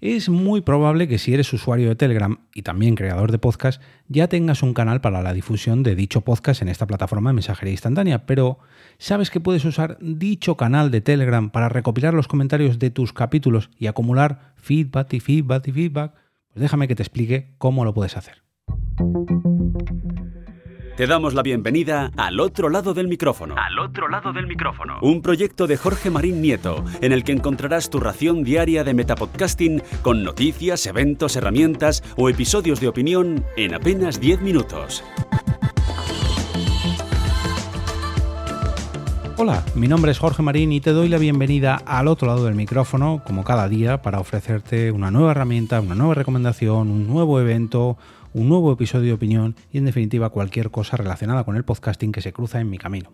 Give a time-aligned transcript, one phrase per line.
[0.00, 4.28] Es muy probable que si eres usuario de Telegram y también creador de podcast, ya
[4.28, 8.24] tengas un canal para la difusión de dicho podcast en esta plataforma de mensajería instantánea,
[8.24, 8.58] pero
[8.96, 13.68] ¿sabes que puedes usar dicho canal de Telegram para recopilar los comentarios de tus capítulos
[13.76, 16.14] y acumular feedback y feedback y feedback?
[16.48, 18.42] Pues déjame que te explique cómo lo puedes hacer.
[21.00, 23.54] Te damos la bienvenida al otro lado del micrófono.
[23.56, 24.98] Al otro lado del micrófono.
[25.00, 29.82] Un proyecto de Jorge Marín Nieto, en el que encontrarás tu ración diaria de metapodcasting
[30.02, 35.02] con noticias, eventos, herramientas o episodios de opinión en apenas 10 minutos.
[39.38, 42.54] Hola, mi nombre es Jorge Marín y te doy la bienvenida al otro lado del
[42.54, 47.96] micrófono, como cada día, para ofrecerte una nueva herramienta, una nueva recomendación, un nuevo evento
[48.32, 52.20] un nuevo episodio de opinión y en definitiva cualquier cosa relacionada con el podcasting que
[52.20, 53.12] se cruza en mi camino.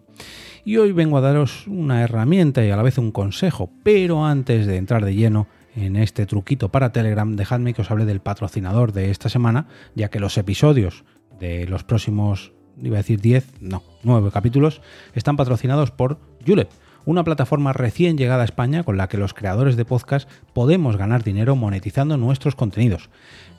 [0.65, 4.66] Y hoy vengo a daros una herramienta y a la vez un consejo, pero antes
[4.66, 8.92] de entrar de lleno en este truquito para Telegram, dejadme que os hable del patrocinador
[8.92, 11.05] de esta semana, ya que los episodios
[11.39, 14.80] de los próximos, iba a decir 10, no, 9 capítulos,
[15.14, 16.70] están patrocinados por Julep
[17.06, 21.24] una plataforma recién llegada a España con la que los creadores de podcast podemos ganar
[21.24, 23.08] dinero monetizando nuestros contenidos.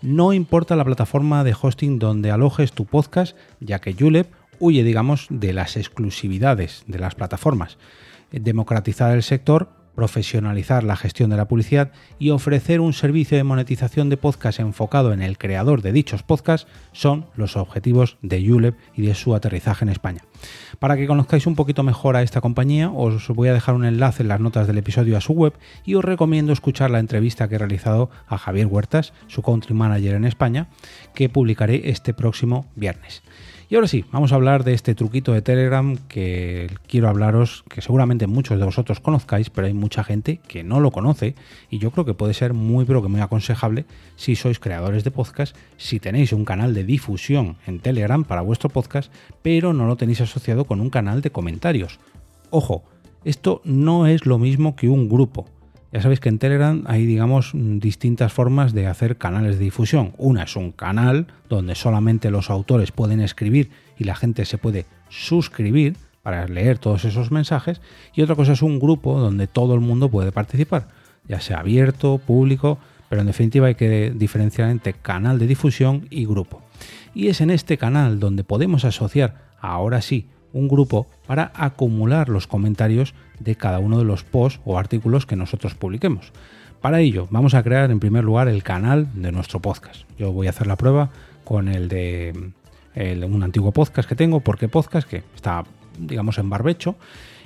[0.03, 5.27] No importa la plataforma de hosting donde alojes tu podcast, ya que Julep huye, digamos,
[5.31, 7.77] de las exclusividades de las plataformas.
[8.31, 14.09] Democratizar el sector profesionalizar la gestión de la publicidad y ofrecer un servicio de monetización
[14.09, 19.07] de podcast enfocado en el creador de dichos podcasts son los objetivos de Julep y
[19.07, 20.21] de su aterrizaje en España.
[20.79, 24.23] Para que conozcáis un poquito mejor a esta compañía, os voy a dejar un enlace
[24.23, 25.53] en las notas del episodio a su web
[25.85, 30.15] y os recomiendo escuchar la entrevista que he realizado a Javier Huertas, su country manager
[30.15, 30.67] en España,
[31.13, 33.23] que publicaré este próximo viernes.
[33.69, 37.81] Y ahora sí, vamos a hablar de este truquito de Telegram que quiero hablaros, que
[37.81, 41.35] seguramente muchos de vosotros conozcáis, pero hay mucha gente que no lo conoce
[41.69, 45.11] y yo creo que puede ser muy pero que muy aconsejable si sois creadores de
[45.11, 49.97] podcast, si tenéis un canal de difusión en Telegram para vuestro podcast, pero no lo
[49.97, 51.99] tenéis asociado con un canal de comentarios.
[52.49, 52.83] Ojo,
[53.23, 55.45] esto no es lo mismo que un grupo.
[55.91, 60.13] Ya sabéis que en Telegram hay, digamos, distintas formas de hacer canales de difusión.
[60.17, 64.85] Una es un canal donde solamente los autores pueden escribir y la gente se puede
[65.09, 67.81] suscribir para leer todos esos mensajes.
[68.13, 70.89] Y otra cosa es un grupo donde todo el mundo puede participar,
[71.27, 72.79] ya sea abierto, público,
[73.09, 76.61] pero en definitiva hay que diferenciar entre canal de difusión y grupo.
[77.15, 82.47] Y es en este canal donde podemos asociar, ahora sí, un grupo para acumular los
[82.47, 86.31] comentarios de cada uno de los posts o artículos que nosotros publiquemos.
[86.81, 90.03] Para ello, vamos a crear en primer lugar el canal de nuestro podcast.
[90.17, 91.09] Yo voy a hacer la prueba
[91.43, 92.51] con el de
[92.95, 95.63] un antiguo podcast que tengo, porque podcast que está,
[95.99, 96.95] digamos, en barbecho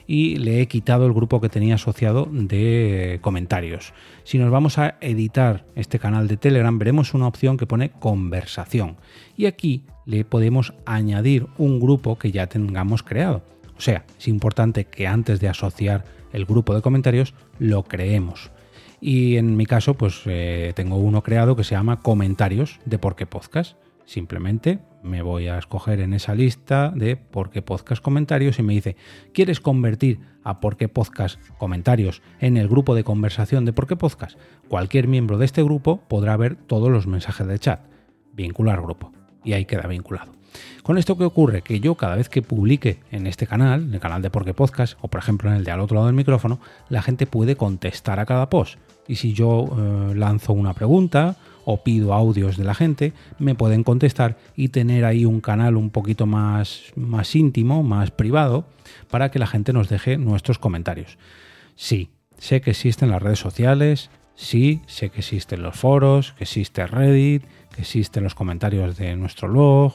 [0.08, 3.94] y le he quitado el grupo que tenía asociado de comentarios.
[4.24, 8.98] Si nos vamos a editar este canal de Telegram, veremos una opción que pone conversación.
[9.38, 13.44] Y aquí le podemos añadir un grupo que ya tengamos creado.
[13.78, 16.04] O sea, es importante que antes de asociar
[16.34, 18.52] el grupo de comentarios lo creemos.
[19.00, 23.16] Y en mi caso, pues eh, tengo uno creado que se llama comentarios de por
[23.16, 23.76] qué podcast.
[24.06, 28.74] Simplemente me voy a escoger en esa lista de por qué podcast comentarios y me
[28.74, 28.96] dice,
[29.34, 33.96] ¿quieres convertir a por qué podcast comentarios en el grupo de conversación de por qué
[33.96, 34.38] podcast?
[34.68, 37.82] Cualquier miembro de este grupo podrá ver todos los mensajes de chat.
[38.34, 39.12] Vincular grupo.
[39.44, 40.41] Y ahí queda vinculado.
[40.84, 44.00] Con esto que ocurre, que yo cada vez que publique en este canal, en el
[44.00, 46.60] canal de Porque Podcast, o por ejemplo en el de al otro lado del micrófono,
[46.90, 48.80] la gente puede contestar a cada post.
[49.08, 51.36] Y si yo eh, lanzo una pregunta
[51.66, 55.90] o pido audios de la gente, me pueden contestar y tener ahí un canal un
[55.90, 58.66] poquito más, más íntimo, más privado,
[59.10, 61.18] para que la gente nos deje nuestros comentarios.
[61.76, 66.86] Sí, sé que existen las redes sociales, sí, sé que existen los foros, que existe
[66.88, 67.44] Reddit,
[67.76, 69.94] que existen los comentarios de nuestro blog,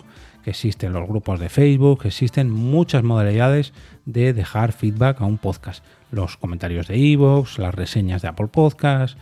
[0.51, 3.73] existen los grupos de Facebook, existen muchas modalidades
[4.05, 5.84] de dejar feedback a un podcast.
[6.11, 9.19] Los comentarios de Evox, las reseñas de Apple Podcast.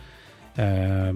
[0.57, 1.11] Eh,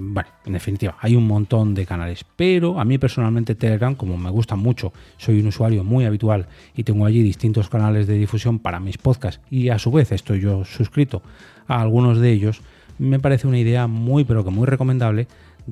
[0.45, 2.25] en definitiva, hay un montón de canales.
[2.35, 6.83] Pero a mí personalmente Telegram, como me gusta mucho, soy un usuario muy habitual y
[6.83, 10.65] tengo allí distintos canales de difusión para mis podcasts y a su vez estoy yo
[10.65, 11.21] suscrito
[11.67, 12.61] a algunos de ellos,
[12.97, 15.27] me parece una idea muy pero que muy recomendable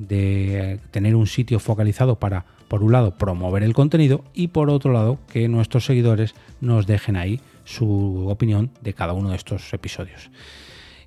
[0.06, 4.92] de tener un sitio focalizado para, por un lado, promover el contenido y por otro
[4.92, 10.30] lado, que nuestros seguidores nos dejen ahí su opinión de cada uno de estos episodios.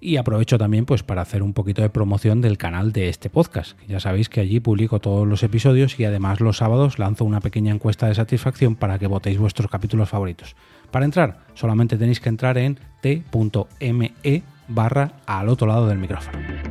[0.03, 3.77] Y aprovecho también pues para hacer un poquito de promoción del canal de este podcast.
[3.87, 7.71] Ya sabéis que allí publico todos los episodios y además los sábados lanzo una pequeña
[7.71, 10.55] encuesta de satisfacción para que votéis vuestros capítulos favoritos.
[10.89, 16.70] Para entrar, solamente tenéis que entrar en t.me barra al otro lado del micrófono.